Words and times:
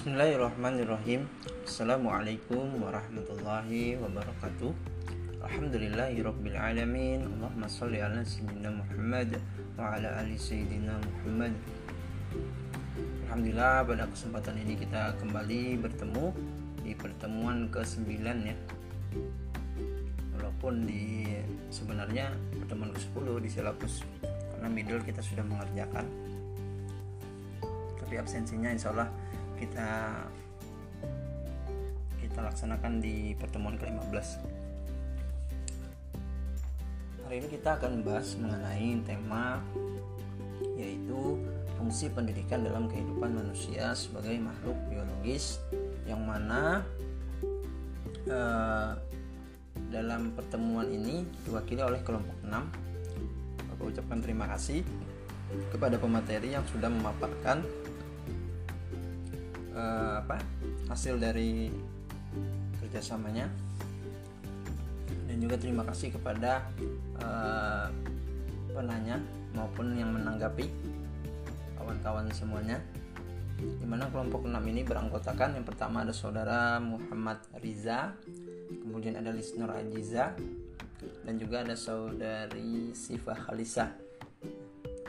Bismillahirrahmanirrahim. 0.00 1.28
Assalamualaikum 1.68 2.72
warahmatullahi 2.80 4.00
wabarakatuh. 4.00 4.72
Alhamdulillahirrabbilalamin 5.44 7.28
Allahumma 7.28 7.68
salli 7.68 8.00
ala 8.00 8.24
Sayyidina 8.24 8.80
Muhammad 8.80 9.36
Wa 9.76 10.00
ala 10.00 10.24
ali 10.24 10.40
Sayyidina 10.40 10.96
Muhammad. 11.04 11.52
Alhamdulillah 13.28 13.84
pada 13.84 14.08
kesempatan 14.08 14.56
ini 14.64 14.80
kita 14.80 15.20
kembali 15.20 15.76
bertemu 15.84 16.32
Di 16.80 16.96
pertemuan 16.96 17.68
ke-9 17.68 18.08
ya. 18.24 18.56
Walaupun 20.32 20.88
di 20.88 21.28
sebenarnya 21.68 22.32
pertemuan 22.56 22.88
ke-10 22.96 23.26
di 23.44 23.48
silabus 23.52 24.00
Karena 24.24 24.72
middle 24.72 25.04
kita 25.04 25.20
sudah 25.20 25.44
mengerjakan. 25.44 26.08
Tapi 28.00 28.16
absensinya 28.16 28.72
insya 28.72 28.96
Allah 28.96 29.12
kita 29.60 30.16
kita 32.16 32.40
laksanakan 32.40 33.04
di 33.04 33.36
pertemuan 33.36 33.76
ke-15 33.76 34.26
hari 37.28 37.44
ini 37.44 37.48
kita 37.52 37.76
akan 37.76 38.00
membahas 38.00 38.34
mengenai 38.40 39.04
tema 39.04 39.60
yaitu 40.80 41.36
fungsi 41.76 42.08
pendidikan 42.08 42.64
dalam 42.64 42.88
kehidupan 42.88 43.36
manusia 43.36 43.92
sebagai 43.92 44.40
makhluk 44.40 44.76
biologis 44.88 45.60
yang 46.08 46.24
mana 46.24 46.80
eh, 48.24 48.90
dalam 49.92 50.32
pertemuan 50.32 50.88
ini 50.88 51.28
diwakili 51.44 51.84
oleh 51.84 52.00
kelompok 52.00 52.36
6 52.48 52.90
Aku 53.76 53.88
ucapkan 53.88 54.20
terima 54.20 54.44
kasih 54.44 54.84
kepada 55.72 55.96
pemateri 55.96 56.52
yang 56.52 56.62
sudah 56.68 56.92
memaparkan 56.92 57.64
uh, 59.74 60.22
apa 60.22 60.38
hasil 60.88 61.18
dari 61.18 61.70
kerjasamanya. 62.82 63.48
Dan 65.30 65.38
juga 65.38 65.54
terima 65.58 65.86
kasih 65.86 66.10
kepada 66.14 66.66
uh, 67.22 67.86
penanya 68.74 69.22
maupun 69.54 69.94
yang 69.94 70.10
menanggapi 70.10 70.66
kawan-kawan 71.78 72.26
semuanya. 72.34 72.82
Di 73.60 73.86
mana 73.86 74.08
kelompok 74.08 74.48
6 74.48 74.56
ini 74.72 74.82
beranggotakan. 74.82 75.54
Yang 75.60 75.66
pertama 75.74 76.02
ada 76.02 76.14
saudara 76.16 76.80
Muhammad 76.80 77.44
Riza 77.60 78.16
kemudian 78.70 79.18
ada 79.18 79.30
Lisnur 79.30 79.70
Ajiza 79.70 80.34
dan 81.22 81.34
juga 81.36 81.62
ada 81.62 81.76
saudari 81.76 82.90
Sifa 82.96 83.36
Khalisa. 83.36 83.94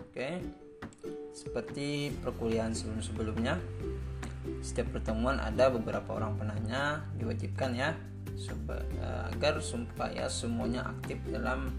Oke 0.02 0.42
seperti 1.32 2.12
perkuliahan 2.22 2.76
sebelum-sebelumnya 2.76 3.56
setiap 4.62 4.94
pertemuan 4.94 5.42
ada 5.42 5.74
beberapa 5.74 6.16
orang 6.16 6.38
penanya 6.38 7.02
diwajibkan 7.18 7.74
ya 7.74 7.98
agar 9.30 9.62
supaya 9.62 10.26
semuanya 10.30 10.86
aktif 10.90 11.18
dalam 11.30 11.74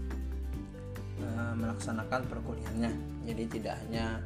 uh, 1.19 1.53
melaksanakan 1.55 2.27
perkuliahannya. 2.27 2.91
Jadi 3.27 3.43
tidak 3.59 3.79
hanya 3.87 4.19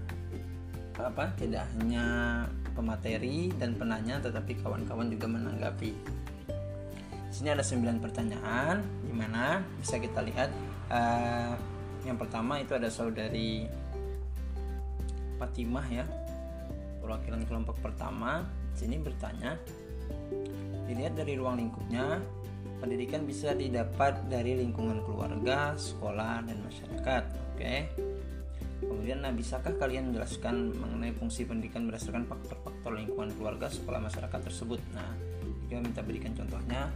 apa 0.97 1.30
tidak 1.38 1.69
hanya 1.78 2.05
pemateri 2.73 3.53
dan 3.61 3.78
penanya 3.78 4.17
tetapi 4.17 4.58
kawan-kawan 4.61 5.09
juga 5.13 5.30
menanggapi. 5.30 5.94
Sini 7.30 7.53
ada 7.53 7.61
9 7.61 8.02
pertanyaan 8.02 8.81
di 9.05 9.13
mana 9.13 9.61
bisa 9.78 10.02
kita 10.02 10.25
lihat 10.25 10.50
uh, 10.89 11.53
yang 12.02 12.17
pertama 12.17 12.58
itu 12.58 12.73
ada 12.73 12.89
saudari 12.89 13.69
Fatimah 15.38 15.85
ya 15.85 16.05
perwakilan 17.08 17.47
kelompok 17.47 17.80
pertama 17.80 18.44
sini 18.75 19.00
bertanya 19.00 19.55
dilihat 20.91 21.16
dari 21.16 21.40
ruang 21.40 21.56
lingkupnya 21.56 22.19
pendidikan 22.84 23.23
bisa 23.23 23.56
didapat 23.56 24.28
dari 24.28 24.59
lingkungan 24.59 25.00
keluarga 25.07 25.73
sekolah 25.79 26.44
dan 26.44 26.59
masyarakat. 26.62 27.23
Oke. 27.56 27.75
Kemudian 28.78 29.25
nah 29.25 29.34
bisakah 29.34 29.73
kalian 29.79 30.13
menjelaskan 30.13 30.78
mengenai 30.78 31.09
fungsi 31.17 31.47
pendidikan 31.50 31.90
berdasarkan 31.90 32.29
faktor-faktor 32.29 32.94
lingkungan 32.94 33.34
keluarga 33.34 33.72
sekolah 33.72 33.97
masyarakat 34.03 34.40
tersebut? 34.51 34.78
Nah 34.94 35.09
juga 35.66 35.81
minta 35.81 36.03
berikan 36.03 36.35
contohnya. 36.38 36.91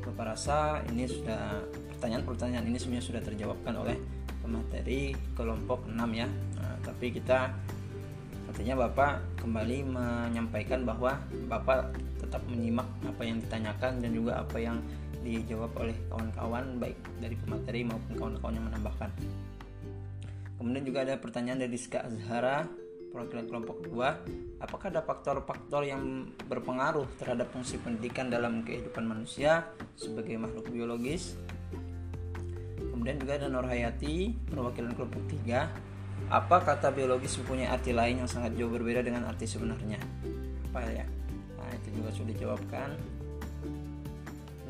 Bapak 0.00 0.24
rasa 0.36 0.80
ini 0.88 1.04
sudah 1.04 1.60
pertanyaan-pertanyaan 1.94 2.64
ini 2.70 2.78
sebenarnya 2.80 3.06
sudah 3.12 3.22
terjawabkan 3.22 3.74
oleh 3.76 3.96
pemateri 4.40 5.12
kelompok 5.36 5.84
6 5.86 5.94
ya. 6.16 6.26
Nah, 6.56 6.76
tapi 6.80 7.12
kita 7.12 7.52
Artinya 8.60 8.92
Bapak 8.92 9.40
kembali 9.40 9.88
menyampaikan 9.88 10.84
bahwa 10.84 11.16
Bapak 11.48 11.96
tetap 12.20 12.44
menyimak 12.44 12.84
apa 13.08 13.24
yang 13.24 13.40
ditanyakan 13.40 14.04
dan 14.04 14.12
juga 14.12 14.36
apa 14.36 14.60
yang 14.60 14.84
dijawab 15.24 15.72
oleh 15.80 15.96
kawan-kawan 16.12 16.76
baik 16.76 17.00
dari 17.24 17.40
pemateri 17.40 17.88
maupun 17.88 18.12
kawan-kawan 18.20 18.60
yang 18.60 18.66
menambahkan. 18.68 19.10
Kemudian 20.60 20.84
juga 20.84 21.08
ada 21.08 21.16
pertanyaan 21.16 21.64
dari 21.64 21.72
Ska 21.80 22.04
Azhara 22.04 22.68
perwakilan 23.16 23.48
kelompok 23.48 23.80
2 23.80 24.60
apakah 24.60 24.92
ada 24.92 25.08
faktor-faktor 25.08 25.88
yang 25.88 26.28
berpengaruh 26.44 27.08
terhadap 27.16 27.48
fungsi 27.56 27.80
pendidikan 27.80 28.28
dalam 28.28 28.60
kehidupan 28.60 29.08
manusia 29.08 29.72
sebagai 29.96 30.36
makhluk 30.36 30.68
biologis 30.68 31.32
kemudian 32.76 33.16
juga 33.18 33.40
ada 33.40 33.48
Nur 33.50 33.66
Hayati 33.66 34.30
perwakilan 34.46 34.94
kelompok 34.94 35.26
3 35.48 35.89
apa 36.30 36.62
kata 36.62 36.94
biologis 36.94 37.34
mempunyai 37.42 37.66
arti 37.66 37.90
lain 37.90 38.22
yang 38.22 38.30
sangat 38.30 38.54
jauh 38.54 38.70
berbeda 38.70 39.02
dengan 39.02 39.26
arti 39.26 39.50
sebenarnya? 39.50 39.98
Apa 40.70 40.86
ya? 40.86 41.06
Nah, 41.58 41.70
itu 41.74 41.88
juga 41.98 42.14
sudah 42.14 42.30
dijawabkan. 42.30 42.88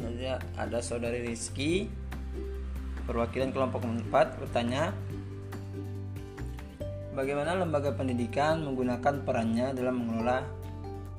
Kemudian 0.00 0.41
ada 0.56 0.81
saudari 0.81 1.21
Rizky 1.21 1.93
perwakilan 3.04 3.53
kelompok 3.53 3.84
4 3.84 4.41
bertanya 4.41 4.97
Bagaimana 7.10 7.59
lembaga 7.59 7.91
pendidikan 7.91 8.62
menggunakan 8.62 9.27
perannya 9.27 9.75
dalam 9.75 9.98
mengelola 9.98 10.47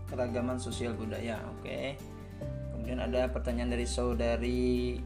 keragaman 0.08 0.56
sosial 0.56 0.96
budaya? 0.96 1.44
Oke. 1.52 2.00
Kemudian 2.72 3.04
ada 3.04 3.28
pertanyaan 3.28 3.76
dari 3.76 3.84
saudari 3.84 4.98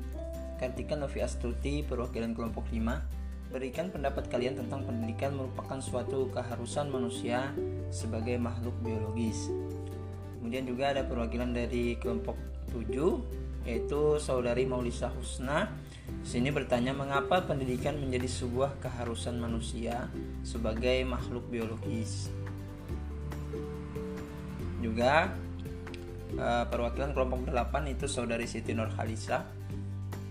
Kartika 0.61 0.93
Novi 0.93 1.25
Astuti 1.25 1.81
perwakilan 1.81 2.37
kelompok 2.37 2.69
5 2.69 3.14
Berikan 3.55 3.87
pendapat 3.87 4.27
kalian 4.27 4.59
tentang 4.59 4.83
pendidikan 4.83 5.31
merupakan 5.31 5.79
suatu 5.79 6.27
keharusan 6.27 6.91
manusia 6.91 7.55
sebagai 7.87 8.35
makhluk 8.35 8.75
biologis. 8.83 9.47
Kemudian 10.35 10.67
juga 10.67 10.91
ada 10.91 11.07
perwakilan 11.07 11.55
dari 11.55 11.95
kelompok 11.95 12.35
7 12.75 13.63
yaitu 13.63 14.19
saudari 14.19 14.67
Maulisa 14.67 15.07
Husna. 15.07 15.71
Sini 16.27 16.51
bertanya 16.51 16.91
mengapa 16.91 17.47
pendidikan 17.47 17.95
menjadi 17.95 18.27
sebuah 18.27 18.75
keharusan 18.83 19.39
manusia 19.39 20.11
sebagai 20.43 21.07
makhluk 21.07 21.47
biologis. 21.47 22.27
Juga 24.83 25.31
eh, 26.35 26.65
perwakilan 26.67 27.15
kelompok 27.15 27.47
8 27.47 27.87
itu 27.87 28.03
saudari 28.11 28.51
Siti 28.51 28.75
Nur 28.75 28.91
Khalisa 28.91 29.54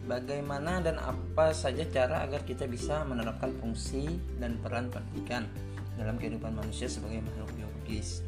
bagaimana 0.04 0.80
dan 0.84 1.00
apa 1.00 1.52
saja 1.56 1.84
cara 1.88 2.24
agar 2.24 2.44
kita 2.44 2.68
bisa 2.68 3.04
menerapkan 3.08 3.52
fungsi 3.58 4.20
dan 4.40 4.60
peran 4.60 4.92
pendidikan 4.92 5.48
dalam 5.96 6.18
kehidupan 6.20 6.52
manusia 6.52 6.90
sebagai 6.90 7.22
makhluk 7.22 7.50
biologis. 7.54 8.24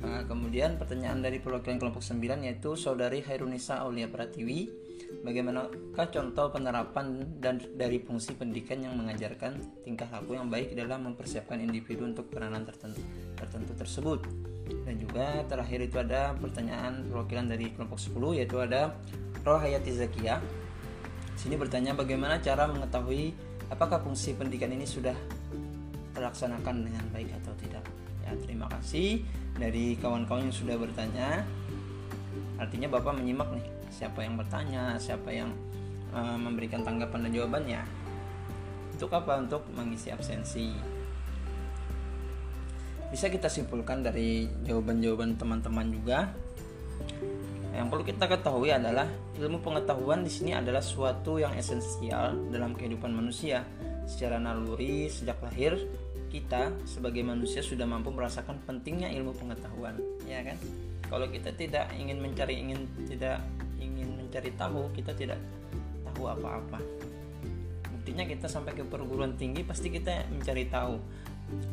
Nah, 0.00 0.24
kemudian 0.24 0.80
pertanyaan 0.80 1.20
dari 1.20 1.38
perwakilan 1.40 1.76
kelompok 1.76 2.00
9 2.00 2.48
yaitu 2.48 2.72
Saudari 2.72 3.20
Hairunisa 3.20 3.84
Aulia 3.84 4.08
Pratiwi 4.08 4.90
Bagaimanakah 5.20 6.06
contoh 6.08 6.48
penerapan 6.48 7.36
dan 7.42 7.60
dari 7.76 8.00
fungsi 8.00 8.32
pendidikan 8.38 8.80
yang 8.80 8.96
mengajarkan 8.96 9.58
tingkah 9.84 10.08
laku 10.08 10.38
yang 10.38 10.48
baik 10.48 10.72
dalam 10.72 11.12
mempersiapkan 11.12 11.60
individu 11.60 12.08
untuk 12.08 12.32
peranan 12.32 12.64
tertentu, 12.64 13.02
tertentu 13.36 13.72
tersebut? 13.76 14.24
Dan 14.86 14.96
juga 15.02 15.44
terakhir 15.50 15.90
itu 15.90 15.98
ada 16.00 16.32
pertanyaan 16.38 17.04
perwakilan 17.10 17.52
dari 17.52 17.74
kelompok 17.74 17.98
10 18.00 18.38
yaitu 18.38 18.56
ada 18.62 18.96
Rohayati 19.40 19.90
Zakia. 19.96 20.36
Sini 21.36 21.56
bertanya 21.56 21.96
bagaimana 21.96 22.36
cara 22.44 22.68
mengetahui 22.68 23.32
apakah 23.72 24.02
fungsi 24.04 24.36
pendidikan 24.36 24.68
ini 24.74 24.84
sudah 24.84 25.16
terlaksanakan 26.12 26.84
dengan 26.84 27.04
baik 27.14 27.32
atau 27.40 27.54
tidak. 27.56 27.84
Ya, 28.20 28.36
terima 28.44 28.68
kasih 28.68 29.24
dari 29.56 29.96
kawan-kawan 29.96 30.50
yang 30.50 30.56
sudah 30.56 30.76
bertanya. 30.76 31.48
Artinya 32.60 32.92
Bapak 32.92 33.16
menyimak 33.16 33.48
nih 33.56 33.66
siapa 33.88 34.20
yang 34.20 34.36
bertanya, 34.36 35.00
siapa 35.00 35.32
yang 35.32 35.48
uh, 36.12 36.36
memberikan 36.36 36.84
tanggapan 36.84 37.24
dan 37.24 37.32
jawabannya. 37.32 37.82
Untuk 39.00 39.10
apa? 39.16 39.40
Untuk 39.40 39.64
mengisi 39.72 40.12
absensi. 40.12 40.68
Bisa 43.08 43.32
kita 43.32 43.48
simpulkan 43.48 44.04
dari 44.04 44.46
jawaban-jawaban 44.62 45.34
teman-teman 45.34 45.88
juga 45.88 46.30
yang 47.80 47.88
perlu 47.88 48.04
kita 48.04 48.28
ketahui 48.28 48.68
adalah 48.68 49.08
ilmu 49.40 49.64
pengetahuan 49.64 50.20
di 50.20 50.28
sini 50.28 50.52
adalah 50.52 50.84
suatu 50.84 51.40
yang 51.40 51.56
esensial 51.56 52.36
dalam 52.52 52.76
kehidupan 52.76 53.08
manusia. 53.08 53.64
Secara 54.04 54.36
naluri 54.36 55.08
sejak 55.08 55.40
lahir 55.40 55.80
kita 56.28 56.76
sebagai 56.84 57.24
manusia 57.24 57.64
sudah 57.64 57.88
mampu 57.88 58.12
merasakan 58.12 58.60
pentingnya 58.68 59.08
ilmu 59.16 59.32
pengetahuan 59.32 59.96
ya 60.28 60.44
kan? 60.44 60.60
Kalau 61.08 61.24
kita 61.32 61.56
tidak 61.56 61.88
ingin 61.96 62.20
mencari 62.20 62.60
ingin 62.60 62.84
tidak 63.08 63.40
ingin 63.80 64.12
mencari 64.12 64.52
tahu 64.60 64.92
kita 64.92 65.16
tidak 65.16 65.40
tahu 66.04 66.28
apa-apa. 66.28 66.84
Buktinya 67.96 68.28
kita 68.28 68.44
sampai 68.44 68.76
ke 68.76 68.84
perguruan 68.84 69.40
tinggi 69.40 69.64
pasti 69.64 69.88
kita 69.88 70.28
mencari 70.28 70.68
tahu 70.68 71.00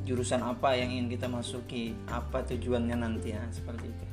jurusan 0.07 0.39
apa 0.39 0.71
yang 0.79 0.87
ingin 0.87 1.19
kita 1.19 1.27
masuki 1.27 1.91
apa 2.07 2.47
tujuannya 2.47 2.95
nanti 2.95 3.35
ya 3.35 3.43
seperti 3.51 3.91
itu 3.91 4.05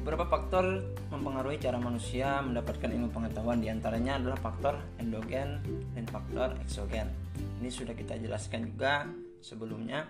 beberapa 0.00 0.24
faktor 0.24 0.80
mempengaruhi 1.12 1.60
cara 1.60 1.76
manusia 1.76 2.40
mendapatkan 2.40 2.88
ilmu 2.88 3.12
pengetahuan 3.12 3.60
di 3.60 3.68
antaranya 3.68 4.16
adalah 4.16 4.40
faktor 4.40 4.80
endogen 4.96 5.60
dan 5.92 6.08
faktor 6.08 6.56
eksogen. 6.64 7.12
Ini 7.60 7.68
sudah 7.68 7.92
kita 7.92 8.16
jelaskan 8.16 8.64
juga 8.64 9.04
sebelumnya 9.44 10.08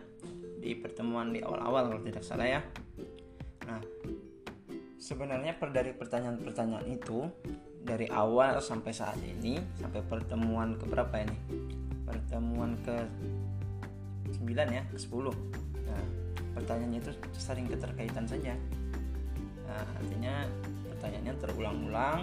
di 0.62 0.78
pertemuan 0.78 1.34
di 1.34 1.42
awal-awal 1.42 1.90
kalau 1.90 2.02
tidak 2.06 2.22
salah 2.22 2.46
ya. 2.46 2.60
Nah 3.66 3.82
sebenarnya 4.94 5.58
per 5.58 5.75
dari 5.75 5.90
pertanyaan-pertanyaan 5.90 6.87
itu 6.87 7.26
dari 7.82 8.06
awal 8.14 8.62
sampai 8.62 8.94
saat 8.94 9.19
ini 9.19 9.58
sampai 9.75 10.06
pertemuan 10.06 10.78
ke 10.78 10.87
berapa 10.87 11.19
ini? 11.19 11.37
Pertemuan 12.06 12.78
ke 12.87 12.94
9 14.38 14.54
ya 14.54 14.87
ke 14.87 14.98
10 14.98 15.34
nah, 15.82 16.04
pertanyaannya 16.54 17.02
itu 17.02 17.10
saling 17.34 17.66
keterkaitan 17.66 18.31
saja 18.31 18.54
nah, 19.70 19.87
artinya 20.02 20.34
pertanyaannya 20.90 21.34
terulang-ulang 21.38 22.20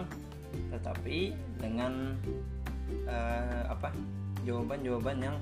tetapi 0.75 1.35
dengan 1.59 2.15
uh, 3.07 3.63
apa 3.71 3.91
jawaban-jawaban 4.43 5.17
yang 5.19 5.35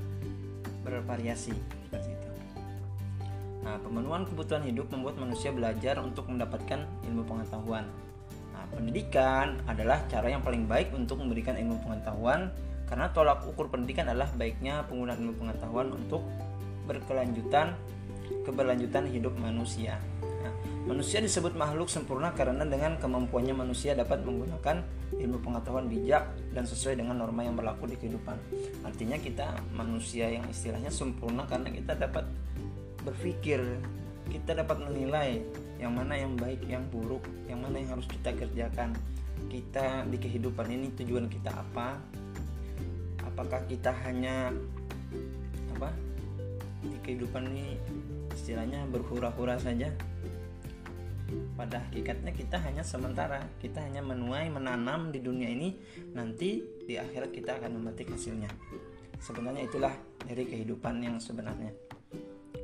bervariasi 0.85 1.53
seperti 1.89 2.09
itu. 2.13 2.29
Nah, 3.65 3.81
pemenuhan 3.81 4.29
kebutuhan 4.29 4.61
hidup 4.65 4.93
membuat 4.93 5.17
manusia 5.17 5.49
belajar 5.49 5.97
untuk 5.97 6.29
mendapatkan 6.29 6.85
ilmu 7.09 7.25
pengetahuan. 7.25 7.89
Nah, 8.53 8.65
pendidikan 8.69 9.57
adalah 9.65 10.05
cara 10.05 10.29
yang 10.29 10.45
paling 10.45 10.69
baik 10.69 10.93
untuk 10.93 11.21
memberikan 11.21 11.57
ilmu 11.57 11.81
pengetahuan 11.81 12.53
karena 12.85 13.09
tolak 13.09 13.41
ukur 13.49 13.65
pendidikan 13.65 14.05
adalah 14.05 14.29
baiknya 14.37 14.85
penggunaan 14.85 15.17
ilmu 15.17 15.35
pengetahuan 15.41 15.89
untuk 15.89 16.21
berkelanjutan 16.85 17.73
keberlanjutan 18.45 19.09
hidup 19.09 19.33
manusia. 19.41 19.97
Manusia 20.85 21.17
disebut 21.17 21.57
makhluk 21.57 21.89
sempurna 21.89 22.29
karena 22.37 22.61
dengan 22.61 22.93
kemampuannya 23.01 23.57
manusia 23.57 23.97
dapat 23.97 24.21
menggunakan 24.21 24.85
ilmu 25.17 25.41
pengetahuan 25.41 25.89
bijak 25.89 26.29
dan 26.53 26.61
sesuai 26.61 27.01
dengan 27.01 27.17
norma 27.17 27.41
yang 27.41 27.57
berlaku 27.57 27.89
di 27.89 27.97
kehidupan. 27.97 28.37
Artinya 28.85 29.17
kita 29.17 29.57
manusia 29.73 30.29
yang 30.29 30.45
istilahnya 30.45 30.93
sempurna 30.93 31.49
karena 31.49 31.73
kita 31.73 31.97
dapat 31.97 32.29
berpikir, 33.01 33.65
kita 34.29 34.61
dapat 34.61 34.77
menilai 34.85 35.41
yang 35.81 35.89
mana 35.89 36.21
yang 36.21 36.37
baik, 36.37 36.61
yang 36.69 36.85
buruk, 36.93 37.25
yang 37.49 37.65
mana 37.65 37.81
yang 37.81 37.97
harus 37.97 38.05
kita 38.05 38.37
kerjakan. 38.37 38.93
Kita 39.49 40.05
di 40.05 40.21
kehidupan 40.21 40.69
ini 40.69 40.93
tujuan 41.01 41.25
kita 41.33 41.49
apa? 41.49 41.97
Apakah 43.25 43.65
kita 43.65 43.89
hanya 44.05 44.53
apa? 45.73 45.89
Di 46.85 46.97
kehidupan 47.01 47.49
ini 47.49 47.81
istilahnya 48.37 48.85
berhura-hura 48.93 49.57
saja 49.57 49.89
pada 51.55 51.81
hakikatnya 51.89 52.31
kita 52.35 52.57
hanya 52.61 52.83
sementara 52.83 53.41
kita 53.61 53.81
hanya 53.81 54.03
menuai 54.03 54.51
menanam 54.51 55.09
di 55.09 55.19
dunia 55.23 55.49
ini 55.49 55.75
nanti 56.13 56.61
di 56.83 56.95
akhirat 56.99 57.31
kita 57.31 57.57
akan 57.61 57.79
memetik 57.79 58.11
hasilnya. 58.11 58.49
Sebenarnya 59.19 59.63
itulah 59.65 59.93
dari 60.21 60.43
kehidupan 60.45 61.01
yang 61.01 61.17
sebenarnya. 61.17 61.71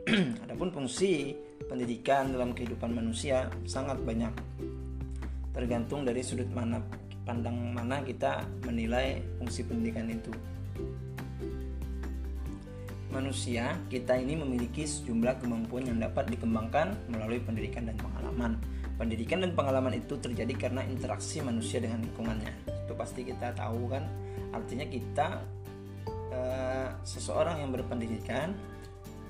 Adapun 0.47 0.73
fungsi 0.73 1.35
pendidikan 1.69 2.33
dalam 2.33 2.51
kehidupan 2.51 2.91
manusia 2.91 3.47
sangat 3.63 4.01
banyak. 4.01 4.33
Tergantung 5.51 6.07
dari 6.07 6.23
sudut 6.23 6.47
mana 6.51 6.81
pandang 7.21 7.75
mana 7.75 8.01
kita 8.01 8.41
menilai 8.65 9.21
fungsi 9.37 9.61
pendidikan 9.63 10.09
itu 10.09 10.33
manusia, 13.11 13.75
kita 13.91 14.15
ini 14.15 14.39
memiliki 14.39 14.87
sejumlah 14.87 15.43
kemampuan 15.43 15.85
yang 15.85 15.99
dapat 15.99 16.31
dikembangkan 16.31 16.95
melalui 17.11 17.43
pendidikan 17.43 17.85
dan 17.85 17.99
pengalaman. 17.99 18.57
Pendidikan 18.95 19.43
dan 19.43 19.51
pengalaman 19.51 19.99
itu 19.99 20.15
terjadi 20.17 20.55
karena 20.55 20.81
interaksi 20.87 21.43
manusia 21.43 21.83
dengan 21.83 22.01
lingkungannya. 22.01 22.51
Itu 22.87 22.95
pasti 22.95 23.27
kita 23.27 23.51
tahu 23.53 23.91
kan. 23.91 24.07
Artinya 24.55 24.87
kita 24.87 25.27
eh, 26.31 26.89
seseorang 27.03 27.61
yang 27.61 27.75
berpendidikan 27.75 28.55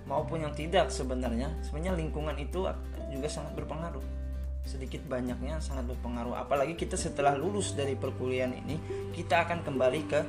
maupun 0.06 0.46
yang 0.46 0.54
tidak 0.54 0.94
sebenarnya, 0.94 1.50
sebenarnya 1.66 1.98
lingkungan 1.98 2.38
itu 2.38 2.70
juga 3.10 3.28
sangat 3.28 3.58
berpengaruh 3.58 4.21
sedikit 4.62 5.02
banyaknya 5.10 5.58
sangat 5.58 5.90
berpengaruh. 5.90 6.38
Apalagi 6.38 6.78
kita 6.78 6.94
setelah 6.94 7.34
lulus 7.34 7.74
dari 7.74 7.98
perkuliahan 7.98 8.54
ini 8.54 8.76
kita 9.12 9.46
akan 9.48 9.66
kembali 9.66 10.02
ke 10.06 10.20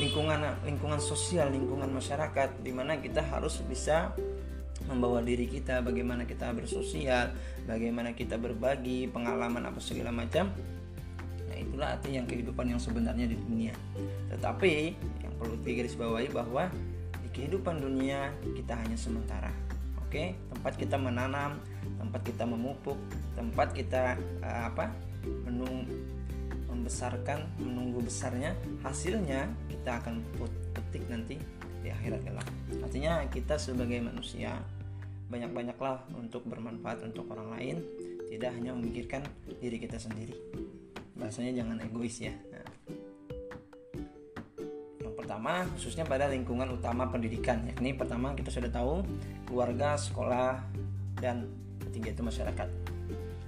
lingkungan 0.00 0.64
lingkungan 0.64 1.00
sosial 1.00 1.52
lingkungan 1.52 1.92
masyarakat 1.92 2.64
di 2.64 2.72
mana 2.72 2.98
kita 2.98 3.20
harus 3.20 3.60
bisa 3.62 4.16
membawa 4.88 5.22
diri 5.22 5.46
kita 5.46 5.78
bagaimana 5.84 6.26
kita 6.26 6.50
bersosial 6.50 7.30
bagaimana 7.68 8.16
kita 8.16 8.34
berbagi 8.40 9.06
pengalaman 9.12 9.68
apa 9.68 9.78
segala 9.78 10.10
macam. 10.10 10.48
Nah 11.46 11.56
itulah 11.60 11.94
arti 11.94 12.16
yang 12.16 12.24
kehidupan 12.24 12.72
yang 12.72 12.80
sebenarnya 12.80 13.28
di 13.28 13.36
dunia. 13.36 13.76
Tetapi 14.32 14.72
yang 15.20 15.32
perlu 15.36 15.60
digarisbawahi 15.60 16.32
bahwa 16.32 16.72
di 17.20 17.28
kehidupan 17.30 17.84
dunia 17.84 18.32
kita 18.56 18.72
hanya 18.72 18.96
sementara 18.96 19.71
oke 20.12 20.36
tempat 20.52 20.76
kita 20.76 21.00
menanam 21.00 21.56
tempat 21.96 22.20
kita 22.20 22.44
memupuk 22.44 23.00
tempat 23.32 23.72
kita 23.72 24.20
uh, 24.44 24.68
apa 24.68 24.92
menung 25.48 25.88
membesarkan 26.68 27.48
menunggu 27.56 28.04
besarnya 28.04 28.52
hasilnya 28.84 29.48
kita 29.72 30.04
akan 30.04 30.20
petik 30.76 31.08
nanti 31.08 31.40
di 31.80 31.88
akhirat 31.88 32.20
kelak. 32.28 32.48
Artinya 32.84 33.24
kita 33.32 33.56
sebagai 33.56 34.04
manusia 34.04 34.60
banyak-banyaklah 35.32 36.04
untuk 36.12 36.44
bermanfaat 36.44 37.08
untuk 37.08 37.32
orang 37.32 37.48
lain 37.56 37.76
tidak 38.28 38.52
hanya 38.52 38.76
memikirkan 38.76 39.24
diri 39.64 39.80
kita 39.80 39.96
sendiri. 39.96 40.36
Bahasanya 41.16 41.64
jangan 41.64 41.80
egois 41.80 42.20
ya 42.20 42.36
pertama 45.32 45.64
khususnya 45.72 46.04
pada 46.04 46.28
lingkungan 46.28 46.68
utama 46.76 47.08
pendidikan 47.08 47.64
yakni 47.64 47.96
pertama 47.96 48.36
kita 48.36 48.52
sudah 48.52 48.68
tahu 48.68 49.00
keluarga 49.48 49.96
sekolah 49.96 50.60
dan 51.24 51.48
ketiga 51.88 52.12
itu 52.12 52.20
masyarakat. 52.20 52.68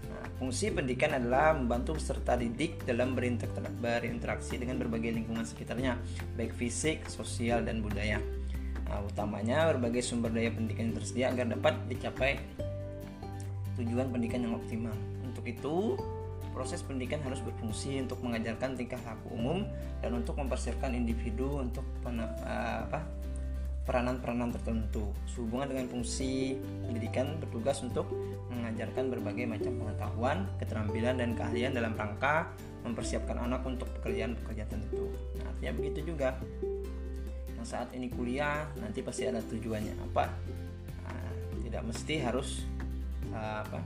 Nah, 0.09 0.25
fungsi 0.41 0.73
pendidikan 0.73 1.13
adalah 1.13 1.53
membantu 1.53 2.01
peserta 2.01 2.41
didik 2.41 2.89
dalam 2.89 3.13
berinteraksi 3.13 4.57
dengan 4.57 4.81
berbagai 4.81 5.13
lingkungan 5.13 5.45
sekitarnya, 5.45 6.01
baik 6.41 6.57
fisik, 6.57 7.05
sosial, 7.05 7.61
dan 7.69 7.85
budaya. 7.85 8.17
Nah, 8.89 9.05
utamanya 9.05 9.69
berbagai 9.77 10.01
sumber 10.01 10.33
daya 10.33 10.57
pendidikan 10.57 10.89
yang 10.89 10.97
tersedia 10.97 11.27
agar 11.37 11.53
dapat 11.53 11.77
dicapai 11.85 12.41
tujuan 13.77 14.09
pendidikan 14.09 14.41
yang 14.41 14.57
optimal. 14.57 14.97
Untuk 15.21 15.45
itu, 15.45 16.01
proses 16.55 16.81
pendidikan 16.87 17.19
harus 17.27 17.43
berfungsi 17.43 17.99
untuk 17.99 18.23
mengajarkan 18.23 18.79
tingkah 18.79 19.03
laku 19.03 19.35
umum 19.35 19.67
dan 19.99 20.15
untuk 20.15 20.39
mempersiapkan 20.39 20.95
individu 20.95 21.59
untuk 21.59 21.83
apa, 22.07 23.03
peranan-peranan 23.85 24.55
tertentu. 24.55 25.13
Sehubungan 25.29 25.75
dengan 25.75 25.87
fungsi 25.91 26.57
pendidikan 26.87 27.37
bertugas 27.43 27.83
untuk 27.85 28.09
mengajarkan 28.49 29.13
berbagai 29.13 29.45
macam 29.45 29.73
pengetahuan, 29.77 30.39
keterampilan 30.63 31.21
dan 31.21 31.37
keahlian 31.37 31.77
dalam 31.77 31.93
rangka 31.93 32.49
mempersiapkan 32.87 33.37
anak 33.37 33.61
untuk 33.67 33.89
pekerjaan-pekerjaan 34.01 34.69
tertentu. 34.71 35.11
Nah, 35.41 35.53
artinya 35.53 35.73
begitu 35.77 36.15
juga. 36.15 36.39
Yang 37.61 37.67
saat 37.67 37.89
ini 37.97 38.09
kuliah 38.13 38.69
nanti 38.81 39.01
pasti 39.01 39.29
ada 39.29 39.41
tujuannya 39.41 39.95
apa? 40.13 40.33
Nah, 41.05 41.33
tidak 41.65 41.83
mesti 41.85 42.15
harus 42.21 42.65
uh, 43.33 43.65
apa? 43.65 43.81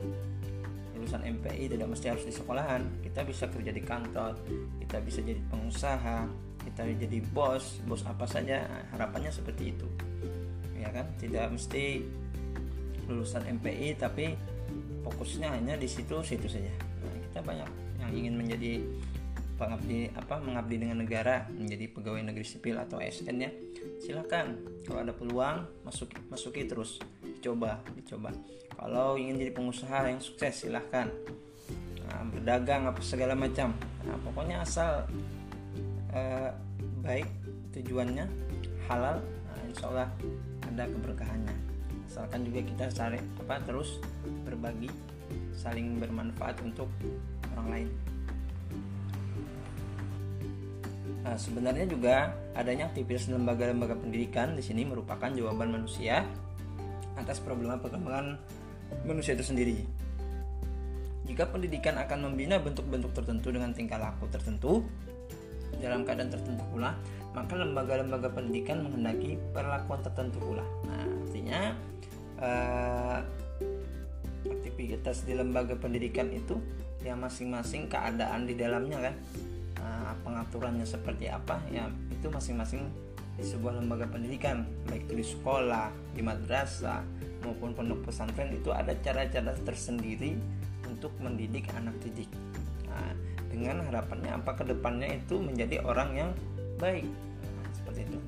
Lulusan 0.98 1.22
MPI 1.22 1.78
tidak 1.78 1.86
mesti 1.86 2.10
harus 2.10 2.26
di 2.26 2.34
sekolahan. 2.34 2.82
Kita 3.00 3.22
bisa 3.22 3.46
kerja 3.46 3.70
di 3.70 3.82
kantor, 3.86 4.34
kita 4.82 4.98
bisa 4.98 5.22
jadi 5.22 5.38
pengusaha, 5.46 6.26
kita 6.66 6.82
jadi 6.98 7.18
bos 7.30 7.78
bos 7.86 8.02
apa 8.02 8.26
saja 8.26 8.66
harapannya 8.90 9.30
seperti 9.30 9.78
itu. 9.78 9.86
Ya 10.74 10.90
kan? 10.90 11.06
Tidak 11.14 11.54
mesti 11.54 12.02
lulusan 13.06 13.46
MPI 13.46 13.96
tapi 13.96 14.34
fokusnya 15.06 15.54
hanya 15.54 15.78
di 15.78 15.86
situ 15.86 16.20
situ 16.20 16.50
saja. 16.50 16.74
Nah, 17.00 17.14
kita 17.30 17.40
banyak 17.40 17.70
yang 18.02 18.10
ingin 18.12 18.34
menjadi 18.36 18.72
pengabdi 19.58 20.14
apa 20.14 20.38
mengabdi 20.38 20.76
dengan 20.78 21.02
negara 21.02 21.50
menjadi 21.50 21.90
pegawai 21.90 22.22
negeri 22.30 22.46
sipil 22.46 22.78
atau 22.78 23.02
ASN 23.02 23.38
ya. 23.38 23.50
Silakan 23.98 24.62
kalau 24.86 25.02
ada 25.02 25.14
peluang 25.14 25.66
masuk 25.82 26.14
masuki 26.30 26.66
terus 26.66 27.02
dicoba 27.38 27.78
dicoba. 27.94 28.34
Kalau 28.74 29.14
ingin 29.14 29.38
jadi 29.38 29.52
pengusaha 29.54 30.10
yang 30.10 30.18
sukses 30.18 30.66
silahkan. 30.66 31.06
Nah, 32.08 32.22
berdagang 32.34 32.90
apa 32.90 32.98
segala 32.98 33.38
macam. 33.38 33.74
Nah, 34.06 34.16
pokoknya 34.26 34.66
asal 34.66 35.06
eh, 36.14 36.50
baik 37.02 37.28
tujuannya 37.78 38.26
halal 38.90 39.20
nah, 39.22 39.62
insya 39.70 39.86
Allah 39.90 40.08
ada 40.66 40.84
keberkahannya. 40.90 41.54
Asalkan 42.08 42.42
juga 42.48 42.60
kita 42.64 42.84
saling 42.90 43.22
apa 43.44 43.60
terus 43.62 44.00
berbagi 44.42 44.88
saling 45.52 45.98
bermanfaat 46.00 46.58
untuk 46.64 46.88
orang 47.54 47.68
lain. 47.68 47.88
Nah, 51.28 51.36
sebenarnya 51.36 51.84
juga 51.84 52.32
adanya 52.56 52.88
aktivitas 52.88 53.28
lembaga-lembaga 53.28 54.00
pendidikan 54.00 54.56
di 54.56 54.64
sini 54.64 54.88
merupakan 54.88 55.28
jawaban 55.28 55.76
manusia 55.76 56.24
atas 57.18 57.42
problema 57.42 57.76
perkembangan 57.82 58.38
manusia 59.04 59.34
itu 59.34 59.44
sendiri. 59.44 59.82
Jika 61.28 61.52
pendidikan 61.52 62.00
akan 62.00 62.32
membina 62.32 62.56
bentuk-bentuk 62.56 63.12
tertentu 63.12 63.52
dengan 63.52 63.76
tingkah 63.76 64.00
laku 64.00 64.30
tertentu 64.32 64.86
dalam 65.76 66.02
keadaan 66.08 66.32
tertentu 66.32 66.64
pula, 66.72 66.96
maka 67.36 67.52
lembaga-lembaga 67.60 68.32
pendidikan 68.32 68.80
menghendaki 68.80 69.36
perlakuan 69.52 70.00
tertentu 70.00 70.40
pula. 70.40 70.64
Nah, 70.88 71.04
artinya 71.04 71.60
eh, 72.40 73.18
aktivitas 74.48 75.28
di 75.28 75.36
lembaga 75.36 75.76
pendidikan 75.76 76.32
itu 76.32 76.56
ya 77.02 77.14
masing-masing 77.14 77.86
keadaan 77.86 78.46
di 78.48 78.58
dalamnya 78.58 78.98
kan 78.98 79.14
nah, 79.78 80.12
pengaturannya 80.26 80.82
seperti 80.82 81.30
apa 81.30 81.62
ya 81.70 81.86
itu 82.10 82.26
masing-masing 82.26 82.90
di 83.38 83.46
sebuah 83.46 83.78
lembaga 83.78 84.10
pendidikan 84.10 84.66
baik 84.90 85.06
di 85.14 85.22
sekolah 85.22 85.94
di 86.10 86.26
madrasah 86.26 87.06
maupun 87.46 87.70
pondok 87.70 88.10
pesantren 88.10 88.50
itu 88.50 88.74
ada 88.74 88.90
cara-cara 88.98 89.54
tersendiri 89.62 90.34
untuk 90.90 91.14
mendidik 91.22 91.70
anak 91.78 91.94
didik. 92.02 92.26
Nah, 92.90 93.14
dengan 93.46 93.86
harapannya 93.86 94.34
apa 94.34 94.58
ke 94.58 94.66
depannya 94.66 95.22
itu 95.22 95.38
menjadi 95.38 95.86
orang 95.86 96.10
yang 96.18 96.30
baik. 96.82 97.06
Nah, 97.06 97.66
seperti 97.70 98.00
itu. 98.10 98.18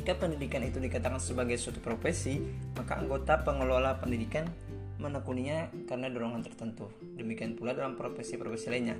Jika 0.00 0.16
pendidikan 0.16 0.64
itu 0.64 0.80
dikatakan 0.80 1.20
sebagai 1.20 1.60
suatu 1.60 1.84
profesi 1.84 2.40
maka 2.80 2.96
anggota 2.96 3.44
pengelola 3.44 4.00
pendidikan 4.00 4.48
menekuninya 4.96 5.68
karena 5.84 6.08
dorongan 6.08 6.40
tertentu. 6.40 6.88
Demikian 7.20 7.60
pula 7.60 7.76
dalam 7.76 7.92
profesi-profesi 8.00 8.72
lainnya 8.72 8.96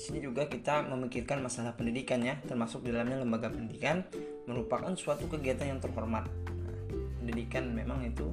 di 0.00 0.08
sini 0.08 0.24
juga 0.24 0.48
kita 0.48 0.88
memikirkan 0.88 1.44
masalah 1.44 1.76
pendidikan 1.76 2.24
ya, 2.24 2.40
termasuk 2.48 2.80
di 2.80 2.88
dalamnya 2.88 3.20
lembaga 3.20 3.52
pendidikan 3.52 4.00
merupakan 4.48 4.88
suatu 4.96 5.28
kegiatan 5.28 5.76
yang 5.76 5.76
terhormat. 5.76 6.24
Nah, 6.24 7.04
pendidikan 7.20 7.68
memang 7.68 8.08
itu 8.08 8.32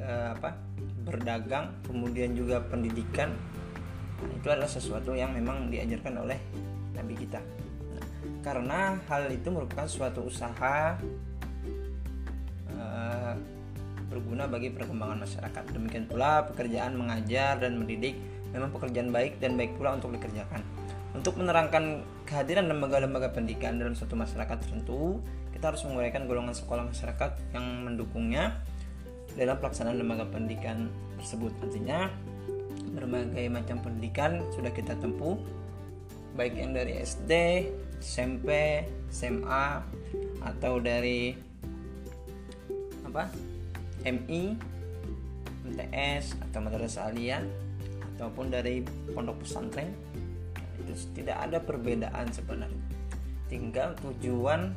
eh, 0.00 0.32
apa? 0.32 0.56
berdagang, 1.04 1.76
kemudian 1.84 2.32
juga 2.32 2.64
pendidikan 2.64 3.36
nah, 4.24 4.32
itu 4.32 4.48
adalah 4.48 4.72
sesuatu 4.72 5.12
yang 5.12 5.36
memang 5.36 5.68
diajarkan 5.68 6.24
oleh 6.24 6.40
nabi 6.96 7.12
kita. 7.12 7.44
Nah, 7.92 8.04
karena 8.40 8.96
hal 9.04 9.28
itu 9.28 9.52
merupakan 9.52 9.84
suatu 9.84 10.32
usaha 10.32 10.96
eh, 12.72 13.34
berguna 14.08 14.48
bagi 14.48 14.72
perkembangan 14.72 15.28
masyarakat. 15.28 15.76
Demikian 15.76 16.08
pula 16.08 16.48
pekerjaan 16.48 16.96
mengajar 16.96 17.60
dan 17.60 17.76
mendidik 17.76 18.16
memang 18.52 18.70
pekerjaan 18.72 19.12
baik 19.12 19.40
dan 19.42 19.54
baik 19.54 19.76
pula 19.76 19.96
untuk 19.96 20.14
dikerjakan. 20.14 20.64
Untuk 21.16 21.40
menerangkan 21.40 22.04
kehadiran 22.28 22.68
lembaga-lembaga 22.68 23.32
pendidikan 23.32 23.80
dalam 23.80 23.96
suatu 23.96 24.14
masyarakat 24.14 24.56
tertentu, 24.60 25.18
kita 25.50 25.74
harus 25.74 25.82
menguraikan 25.88 26.28
golongan 26.28 26.54
sekolah 26.54 26.86
masyarakat 26.86 27.56
yang 27.56 27.64
mendukungnya 27.88 28.60
dalam 29.34 29.56
pelaksanaan 29.58 29.98
lembaga 29.98 30.28
pendidikan 30.28 30.92
tersebut. 31.18 31.50
Artinya, 31.64 32.12
berbagai 32.94 33.46
macam 33.50 33.82
pendidikan 33.82 34.44
sudah 34.54 34.70
kita 34.70 34.94
tempuh, 35.00 35.40
baik 36.38 36.54
yang 36.54 36.76
dari 36.76 37.00
SD, 37.02 37.32
SMP, 37.98 38.84
SMA, 39.10 39.82
atau 40.44 40.78
dari 40.78 41.34
apa 43.02 43.26
MI, 44.04 44.54
MTS 45.68 46.38
atau 46.38 46.58
madrasah 46.62 47.10
aliyah 47.10 47.42
ataupun 48.18 48.50
dari 48.50 48.82
pondok 49.14 49.46
pesantren 49.46 49.94
itu 50.82 50.94
tidak 51.14 51.38
ada 51.46 51.62
perbedaan 51.62 52.26
sebenarnya. 52.34 52.82
Tinggal 53.46 53.94
tujuan 54.02 54.74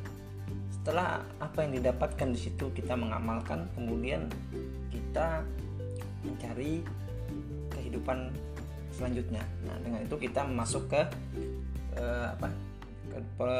setelah 0.69 1.25
apa 1.41 1.65
yang 1.65 1.81
didapatkan 1.81 2.29
di 2.37 2.39
situ 2.39 2.69
kita 2.69 2.93
mengamalkan 2.93 3.65
kemudian 3.73 4.29
kita 4.93 5.41
mencari 6.21 6.85
kehidupan 7.73 8.29
selanjutnya. 8.93 9.41
Nah 9.65 9.75
dengan 9.81 10.05
itu 10.05 10.15
kita 10.21 10.45
masuk 10.45 10.85
ke 10.85 11.01
eh, 11.97 12.27
apa 12.37 12.47
ke 13.09 13.53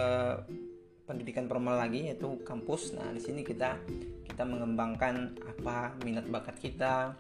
pendidikan 1.09 1.49
formal 1.49 1.81
lagi 1.81 2.13
yaitu 2.13 2.37
kampus. 2.45 2.93
Nah 2.93 3.09
di 3.11 3.21
sini 3.21 3.41
kita 3.41 3.81
kita 4.29 4.45
mengembangkan 4.45 5.35
apa 5.43 5.97
minat 6.05 6.29
bakat 6.29 6.55
kita 6.61 7.17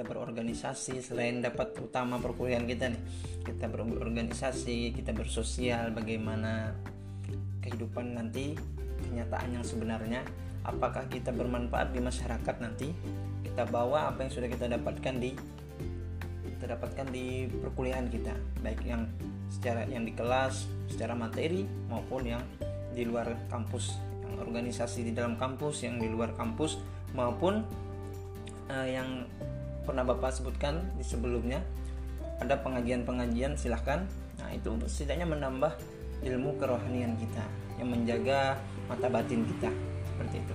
kita 0.00 0.16
berorganisasi 0.16 1.04
selain 1.04 1.44
dapat 1.44 1.76
utama 1.76 2.16
perkuliahan 2.16 2.64
kita 2.64 2.88
nih 2.88 3.02
kita 3.44 3.68
berorganisasi 3.68 4.96
kita 4.96 5.12
bersosial 5.12 5.92
bagaimana 5.92 6.72
kehidupan 7.60 8.16
nanti 8.16 8.56
kenyataan 9.04 9.60
yang 9.60 9.60
sebenarnya 9.60 10.24
apakah 10.64 11.04
kita 11.12 11.36
bermanfaat 11.36 11.92
di 11.92 12.00
masyarakat 12.00 12.56
nanti 12.64 12.96
kita 13.44 13.68
bawa 13.68 14.08
apa 14.08 14.24
yang 14.24 14.32
sudah 14.32 14.48
kita 14.48 14.72
dapatkan 14.72 15.20
di 15.20 15.36
kita 16.48 16.64
dapatkan 16.80 17.06
di 17.12 17.44
perkuliahan 17.60 18.08
kita 18.08 18.32
baik 18.64 18.80
yang 18.88 19.04
secara 19.52 19.84
yang 19.84 20.08
di 20.08 20.16
kelas 20.16 20.64
secara 20.88 21.12
materi 21.12 21.68
maupun 21.92 22.24
yang 22.24 22.40
di 22.96 23.04
luar 23.04 23.36
kampus 23.52 24.00
yang 24.24 24.48
organisasi 24.48 25.04
di 25.04 25.12
dalam 25.12 25.36
kampus 25.36 25.84
yang 25.84 26.00
di 26.00 26.08
luar 26.08 26.32
kampus 26.32 26.80
maupun 27.12 27.68
uh, 28.72 28.88
yang 28.88 29.28
pernah 29.90 30.06
Bapak 30.06 30.30
sebutkan 30.30 30.86
di 30.94 31.02
sebelumnya 31.02 31.58
ada 32.38 32.54
pengajian-pengajian 32.62 33.58
silahkan. 33.58 34.06
Nah 34.38 34.54
itu 34.54 34.70
setidaknya 34.86 35.26
menambah 35.26 35.74
ilmu 36.22 36.54
kerohanian 36.62 37.18
kita 37.18 37.44
yang 37.82 37.90
menjaga 37.90 38.54
mata 38.86 39.10
batin 39.10 39.42
kita. 39.42 39.66
Seperti 40.14 40.36
itu. 40.46 40.54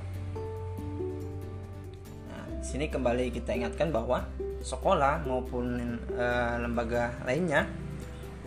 Nah 2.32 2.44
di 2.64 2.66
sini 2.66 2.88
kembali 2.88 3.36
kita 3.36 3.52
ingatkan 3.60 3.92
bahwa 3.92 4.24
sekolah 4.64 5.28
maupun 5.28 6.00
e, 6.16 6.26
lembaga 6.64 7.14
lainnya 7.28 7.68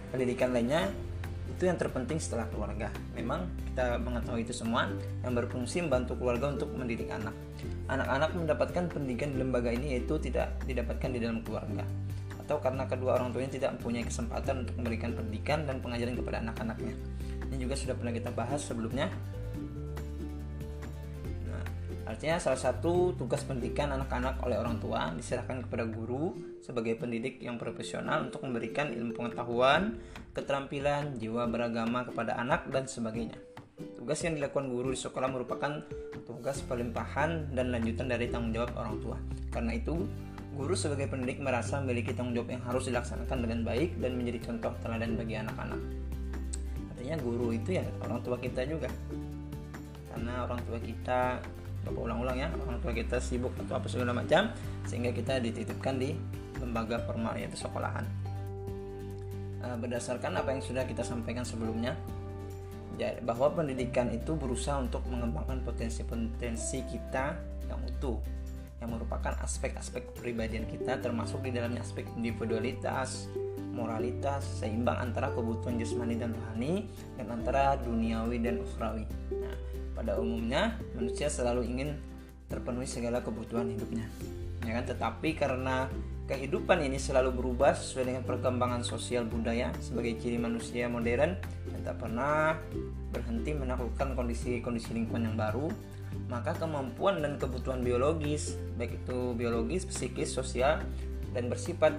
pendidikan 0.08 0.56
lainnya 0.56 0.88
itu 1.58 1.66
yang 1.66 1.74
terpenting 1.74 2.22
setelah 2.22 2.46
keluarga 2.54 2.86
memang 3.18 3.50
kita 3.74 3.98
mengetahui 3.98 4.46
itu 4.46 4.54
semua 4.54 4.86
yang 5.26 5.34
berfungsi 5.34 5.82
membantu 5.82 6.14
keluarga 6.14 6.54
untuk 6.54 6.70
mendidik 6.70 7.10
anak 7.10 7.34
anak-anak 7.90 8.30
mendapatkan 8.30 8.86
pendidikan 8.86 9.34
di 9.34 9.42
lembaga 9.42 9.74
ini 9.74 9.98
yaitu 9.98 10.14
tidak 10.22 10.54
didapatkan 10.70 11.10
di 11.10 11.18
dalam 11.18 11.42
keluarga 11.42 11.82
atau 12.48 12.64
karena 12.64 12.88
kedua 12.88 13.20
orang 13.20 13.28
tuanya 13.28 13.60
tidak 13.60 13.70
mempunyai 13.76 14.08
kesempatan 14.08 14.64
untuk 14.64 14.74
memberikan 14.80 15.12
pendidikan 15.12 15.68
dan 15.68 15.84
pengajaran 15.84 16.16
kepada 16.16 16.40
anak-anaknya. 16.40 16.96
Ini 17.44 17.56
juga 17.60 17.76
sudah 17.76 17.92
pernah 17.92 18.08
kita 18.16 18.32
bahas 18.32 18.64
sebelumnya. 18.64 19.12
Artinya 22.08 22.40
salah 22.40 22.56
satu 22.56 23.12
tugas 23.12 23.44
pendidikan 23.44 23.92
anak-anak 23.92 24.40
oleh 24.40 24.56
orang 24.56 24.80
tua 24.80 25.12
diserahkan 25.12 25.60
kepada 25.68 25.84
guru 25.84 26.32
sebagai 26.64 26.96
pendidik 26.96 27.36
yang 27.44 27.60
profesional 27.60 28.24
untuk 28.24 28.48
memberikan 28.48 28.88
ilmu 28.96 29.12
pengetahuan, 29.12 30.00
keterampilan, 30.32 31.20
jiwa 31.20 31.44
beragama 31.44 32.08
kepada 32.08 32.40
anak 32.40 32.64
dan 32.72 32.88
sebagainya. 32.88 33.36
Tugas 34.00 34.24
yang 34.24 34.40
dilakukan 34.40 34.72
guru 34.72 34.96
di 34.96 34.98
sekolah 35.04 35.28
merupakan 35.28 35.84
tugas 36.24 36.64
pelimpahan 36.64 37.52
dan 37.52 37.76
lanjutan 37.76 38.08
dari 38.08 38.32
tanggung 38.32 38.56
jawab 38.56 38.72
orang 38.80 38.96
tua. 39.04 39.16
Karena 39.52 39.76
itu, 39.76 40.08
guru 40.56 40.72
sebagai 40.72 41.12
pendidik 41.12 41.44
merasa 41.44 41.76
memiliki 41.84 42.16
tanggung 42.16 42.32
jawab 42.40 42.56
yang 42.56 42.64
harus 42.64 42.88
dilaksanakan 42.88 43.38
dengan 43.44 43.60
baik 43.68 44.00
dan 44.00 44.16
menjadi 44.16 44.48
contoh 44.48 44.72
teladan 44.80 45.12
bagi 45.12 45.36
anak-anak. 45.44 45.80
Artinya 46.96 47.16
guru 47.20 47.52
itu 47.52 47.76
ya 47.76 47.84
orang 48.00 48.24
tua 48.24 48.40
kita 48.40 48.64
juga. 48.64 48.88
Karena 50.08 50.48
orang 50.48 50.58
tua 50.64 50.80
kita 50.80 51.38
Bapak 51.88 52.04
ulang-ulang 52.04 52.36
ya, 52.36 52.48
orang 52.52 52.78
tua 52.84 52.92
kita 52.92 53.16
sibuk 53.16 53.56
atau 53.64 53.80
apa 53.80 53.88
segala 53.88 54.12
macam 54.12 54.52
sehingga 54.84 55.10
kita 55.16 55.40
dititipkan 55.40 55.96
di 55.96 56.12
lembaga 56.60 57.00
formal 57.08 57.32
yaitu 57.40 57.56
sekolahan. 57.56 58.04
Eh, 59.64 59.76
berdasarkan 59.80 60.36
apa 60.36 60.52
yang 60.52 60.62
sudah 60.62 60.84
kita 60.84 61.00
sampaikan 61.00 61.42
sebelumnya, 61.48 61.96
bahwa 63.22 63.54
pendidikan 63.54 64.10
itu 64.10 64.34
berusaha 64.34 64.74
untuk 64.82 65.06
mengembangkan 65.06 65.62
potensi-potensi 65.62 66.82
kita 66.90 67.38
yang 67.70 67.78
utuh 67.86 68.18
yang 68.78 68.94
merupakan 68.94 69.34
aspek-aspek 69.42 70.14
kepribadian 70.14 70.66
kita 70.66 71.02
termasuk 71.02 71.42
di 71.42 71.50
dalamnya 71.50 71.82
aspek 71.82 72.06
individualitas, 72.14 73.26
moralitas, 73.74 74.42
seimbang 74.62 74.98
antara 74.98 75.34
kebutuhan 75.34 75.78
jasmani 75.78 76.14
dan 76.14 76.34
rohani 76.34 76.86
dan 77.18 77.26
antara 77.30 77.74
duniawi 77.82 78.38
dan 78.38 78.62
ukhrawi. 78.62 79.06
Pada 79.98 80.14
umumnya 80.22 80.78
manusia 80.94 81.26
selalu 81.26 81.66
ingin 81.66 81.98
terpenuhi 82.46 82.86
segala 82.86 83.18
kebutuhan 83.18 83.66
hidupnya. 83.74 84.06
Ya 84.62 84.78
kan? 84.78 84.86
Tetapi 84.86 85.34
karena 85.34 85.90
kehidupan 86.30 86.84
ini 86.86 87.02
selalu 87.02 87.34
berubah 87.34 87.74
sesuai 87.74 88.14
dengan 88.14 88.22
perkembangan 88.22 88.86
sosial 88.86 89.26
budaya 89.26 89.74
sebagai 89.82 90.20
ciri 90.22 90.38
manusia 90.38 90.86
modern 90.86 91.40
tak 91.88 92.04
pernah 92.04 92.52
berhenti 93.08 93.56
menaklukkan 93.56 94.12
kondisi-kondisi 94.12 94.92
lingkungan 94.92 95.32
yang 95.32 95.36
baru 95.40 95.72
maka 96.28 96.52
kemampuan 96.60 97.24
dan 97.24 97.40
kebutuhan 97.40 97.80
biologis 97.80 98.60
baik 98.76 99.00
itu 99.00 99.32
biologis, 99.32 99.88
psikis, 99.88 100.28
sosial 100.28 100.84
dan 101.32 101.48
bersifat 101.48 101.96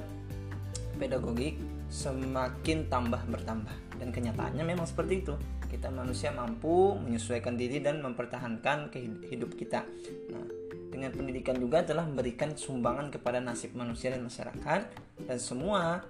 pedagogik 1.02 1.58
semakin 1.90 2.86
tambah 2.86 3.18
bertambah 3.34 3.74
dan 3.98 4.14
kenyataannya 4.14 4.62
memang 4.62 4.86
seperti 4.86 5.26
itu 5.26 5.34
kita 5.80 5.96
manusia 5.96 6.36
mampu 6.36 7.00
menyesuaikan 7.00 7.56
diri 7.56 7.80
dan 7.80 8.04
mempertahankan 8.04 8.92
hidup 9.32 9.56
kita 9.56 9.88
nah 10.28 10.60
dengan 10.90 11.16
pendidikan 11.16 11.56
juga 11.56 11.80
telah 11.88 12.04
memberikan 12.04 12.52
sumbangan 12.52 13.08
kepada 13.08 13.40
nasib 13.40 13.72
manusia 13.78 14.12
dan 14.12 14.28
masyarakat 14.28 14.82
dan 15.24 15.38
semua 15.40 16.04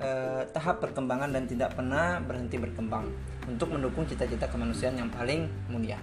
eh, 0.00 0.42
tahap 0.50 0.82
perkembangan 0.82 1.30
dan 1.30 1.46
tidak 1.46 1.76
pernah 1.78 2.18
berhenti 2.18 2.58
berkembang 2.58 3.06
untuk 3.46 3.70
mendukung 3.70 4.08
cita-cita 4.08 4.50
kemanusiaan 4.50 4.98
yang 4.98 5.10
paling 5.12 5.46
mulia. 5.70 6.00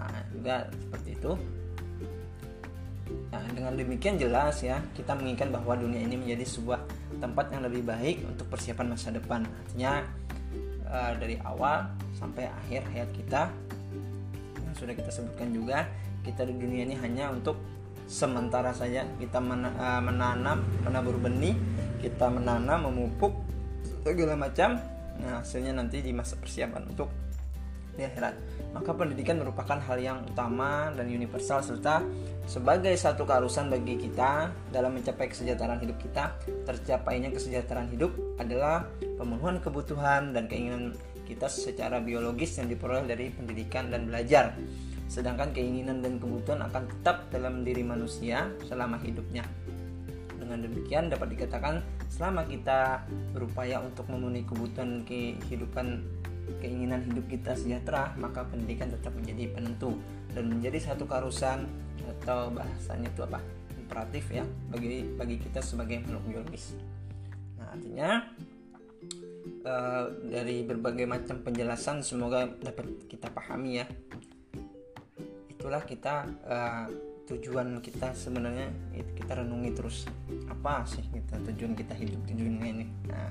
Nah, 0.00 0.24
juga 0.32 0.70
seperti 0.72 1.18
itu. 1.18 1.32
Nah, 3.30 3.44
dengan 3.52 3.74
demikian 3.76 4.16
jelas 4.16 4.62
ya, 4.62 4.80
kita 4.94 5.12
menginginkan 5.18 5.50
bahwa 5.52 5.76
dunia 5.76 6.00
ini 6.00 6.16
menjadi 6.16 6.46
sebuah 6.46 6.80
tempat 7.18 7.52
yang 7.52 7.66
lebih 7.66 7.82
baik 7.84 8.24
untuk 8.24 8.46
persiapan 8.48 8.94
masa 8.94 9.12
depan. 9.12 9.44
Artinya 9.44 10.06
eh, 10.86 11.12
dari 11.18 11.36
awal 11.44 11.90
sampai 12.20 12.46
akhir 12.46 12.86
hayat 12.92 13.10
kita. 13.16 13.42
Yang 14.62 14.74
sudah 14.76 14.94
kita 14.94 15.10
sebutkan 15.10 15.48
juga, 15.50 15.88
kita 16.22 16.44
di 16.46 16.54
dunia 16.54 16.86
ini 16.86 16.94
hanya 17.00 17.32
untuk 17.32 17.56
sementara 18.06 18.70
saja. 18.76 19.08
Kita 19.18 19.40
eh, 19.40 20.00
menanam, 20.04 20.62
menabur 20.84 21.16
benih 21.16 21.56
kita 22.00 22.32
menanam 22.32 22.88
memupuk 22.88 23.36
segala 24.02 24.34
macam. 24.34 24.80
Nah 25.20 25.44
hasilnya 25.44 25.76
nanti 25.76 26.00
di 26.00 26.16
masa 26.16 26.40
persiapan 26.40 26.88
untuk 26.88 27.12
di 27.94 28.08
akhirat. 28.08 28.34
Maka 28.72 28.90
pendidikan 28.96 29.36
merupakan 29.36 29.76
hal 29.76 29.98
yang 30.00 30.24
utama 30.24 30.88
dan 30.94 31.10
universal 31.10 31.60
serta 31.60 32.00
sebagai 32.48 32.94
satu 32.96 33.28
keharusan 33.28 33.68
bagi 33.68 34.00
kita 34.00 34.48
dalam 34.72 34.96
mencapai 34.96 35.28
kesejahteraan 35.28 35.82
hidup 35.84 36.00
kita. 36.00 36.32
Tercapainya 36.64 37.28
kesejahteraan 37.34 37.92
hidup 37.92 38.14
adalah 38.40 38.88
pemenuhan 39.20 39.60
kebutuhan 39.60 40.32
dan 40.32 40.48
keinginan 40.48 40.96
kita 41.30 41.46
secara 41.46 42.02
biologis 42.02 42.58
yang 42.58 42.66
diperoleh 42.66 43.06
dari 43.06 43.30
pendidikan 43.30 43.88
dan 43.94 44.10
belajar 44.10 44.58
sedangkan 45.10 45.50
keinginan 45.54 46.02
dan 46.02 46.18
kebutuhan 46.18 46.62
akan 46.66 46.86
tetap 46.86 47.30
dalam 47.30 47.62
diri 47.66 47.82
manusia 47.82 48.50
selama 48.66 48.98
hidupnya 49.02 49.46
dengan 50.50 50.66
demikian 50.66 51.06
dapat 51.06 51.38
dikatakan 51.38 51.78
selama 52.10 52.42
kita 52.42 53.06
berupaya 53.30 53.78
untuk 53.78 54.10
memenuhi 54.10 54.42
kebutuhan 54.42 55.06
kehidupan 55.06 56.02
keinginan 56.58 57.06
hidup 57.06 57.22
kita 57.30 57.54
sejahtera, 57.54 58.10
maka 58.18 58.42
pendidikan 58.50 58.90
tetap 58.90 59.14
menjadi 59.14 59.46
penentu 59.54 59.94
dan 60.34 60.50
menjadi 60.50 60.90
satu 60.90 61.06
keharusan 61.06 61.70
atau 62.18 62.50
bahasanya 62.50 63.06
itu 63.06 63.22
apa? 63.22 63.38
imperatif 63.78 64.30
ya 64.30 64.46
bagi 64.70 65.02
bagi 65.18 65.34
kita 65.42 65.58
sebagai 65.58 65.98
makhluk 66.06 66.22
biologis. 66.30 66.78
Nah, 67.58 67.74
artinya 67.74 68.22
uh, 69.64 70.04
dari 70.26 70.64
berbagai 70.64 71.04
macam 71.08 71.40
penjelasan 71.44 72.04
semoga 72.04 72.48
dapat 72.60 73.08
kita 73.08 73.28
pahami 73.32 73.80
ya. 73.82 73.86
Itulah 75.50 75.84
kita 75.84 76.24
uh, 76.46 76.86
tujuan 77.28 77.78
kita 77.84 78.16
sebenarnya 78.16 78.72
kita 78.92 79.44
renungi 79.44 79.70
terus. 79.76 80.08
Apa 80.50 80.82
sih 80.88 81.04
kita 81.08 81.38
tujuan 81.52 81.76
kita 81.76 81.94
hidup 81.94 82.20
di 82.26 82.34
dunia 82.34 82.66
ini? 82.70 82.86
Nah 83.06 83.30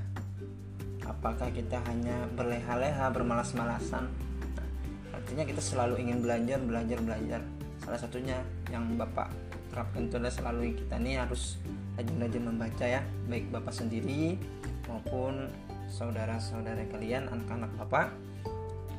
apakah 1.09 1.51
kita 1.51 1.81
hanya 1.89 2.29
berleha-leha 2.37 3.11
bermalas-malasan? 3.11 4.07
Nah, 4.55 4.67
artinya 5.11 5.43
kita 5.43 5.59
selalu 5.59 5.99
ingin 6.05 6.23
belajar 6.23 6.61
belajar 6.61 6.97
belajar. 7.03 7.41
Salah 7.81 7.99
satunya 7.99 8.39
yang 8.69 8.95
bapak 8.95 9.33
terapkan 9.69 10.09
itu 10.09 10.15
adalah 10.17 10.33
selalu 10.33 10.75
kita 10.79 10.95
nih 10.97 11.21
harus 11.21 11.57
rajin-rajin 11.99 12.43
membaca 12.43 12.85
ya 12.87 13.01
baik 13.27 13.51
bapak 13.53 13.75
sendiri 13.75 14.39
maupun 14.87 15.51
saudara-saudara 15.89 16.85
kalian 16.93 17.27
anak-anak 17.27 17.73
bapak 17.81 18.13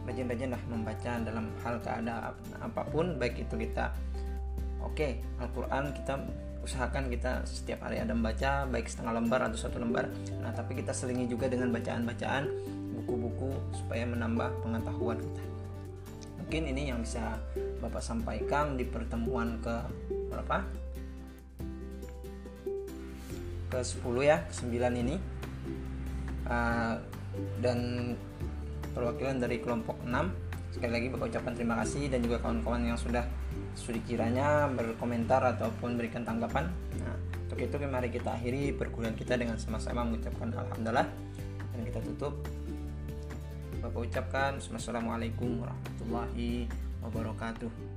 rajin-rajin 0.04 0.50
lah 0.50 0.62
membaca 0.66 1.22
dalam 1.22 1.46
hal 1.62 1.78
keadaan 1.78 2.34
apa 2.58 2.82
pun 2.90 3.14
baik 3.14 3.46
itu 3.46 3.54
kita 3.54 3.94
oke 4.82 4.98
okay, 4.98 5.22
Al-Quran 5.38 5.94
kita 5.94 6.18
usahakan 6.60 7.08
kita 7.08 7.44
setiap 7.48 7.88
hari 7.88 8.04
ada 8.04 8.12
membaca 8.12 8.68
baik 8.68 8.84
setengah 8.84 9.16
lembar 9.16 9.40
atau 9.48 9.56
satu 9.56 9.80
lembar. 9.80 10.12
Nah 10.44 10.52
tapi 10.52 10.76
kita 10.76 10.92
selingi 10.92 11.24
juga 11.24 11.48
dengan 11.48 11.72
bacaan-bacaan 11.72 12.44
buku-buku 13.00 13.56
supaya 13.72 14.04
menambah 14.04 14.60
pengetahuan 14.60 15.16
kita. 15.16 15.42
Mungkin 16.44 16.62
ini 16.76 16.82
yang 16.92 17.00
bisa 17.00 17.40
Bapak 17.80 18.04
sampaikan 18.04 18.76
di 18.76 18.84
pertemuan 18.84 19.56
ke 19.64 19.72
berapa? 20.28 20.68
Ke 23.72 23.80
10 23.80 24.04
ya 24.20 24.44
ke 24.44 24.52
9 24.52 25.00
ini 25.00 25.16
uh, 26.50 26.98
dan 27.62 27.78
perwakilan 28.92 29.38
dari 29.38 29.62
kelompok 29.62 30.02
6 30.02 30.50
sekali 30.70 30.92
lagi 30.94 31.06
Bapak 31.10 31.26
ucapkan 31.34 31.54
terima 31.54 31.74
kasih 31.82 32.10
dan 32.10 32.22
juga 32.22 32.38
kawan-kawan 32.42 32.86
yang 32.86 32.98
sudah 32.98 33.26
studi 33.74 34.02
kiranya 34.06 34.70
berkomentar 34.70 35.42
ataupun 35.58 35.98
berikan 35.98 36.22
tanggapan. 36.22 36.70
Nah 37.02 37.14
untuk 37.50 37.58
itu 37.58 37.74
mari 37.90 38.10
kita 38.14 38.38
akhiri 38.38 38.70
perkuliahan 38.78 39.18
kita 39.18 39.34
dengan 39.34 39.58
sama-sama 39.58 40.06
mengucapkan 40.06 40.54
alhamdulillah. 40.54 41.06
Dan 41.74 41.80
kita 41.86 41.98
tutup. 42.06 42.34
Bapak 43.80 44.12
ucapkan 44.12 44.60
Assalamualaikum 44.60 45.64
warahmatullahi 45.64 46.68
wabarakatuh 47.00 47.89